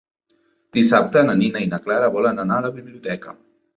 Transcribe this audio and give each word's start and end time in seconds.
Dissabte 0.77 1.23
na 1.29 1.35
Nina 1.41 1.63
i 1.65 1.67
na 1.73 1.81
Clara 1.85 2.09
volen 2.17 2.45
anar 2.45 2.59
a 2.61 2.65
la 2.67 2.73
biblioteca. 2.79 3.37